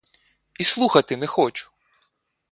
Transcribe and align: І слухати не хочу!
І 0.59 0.63
слухати 0.63 1.17
не 1.17 1.27
хочу! 1.27 1.71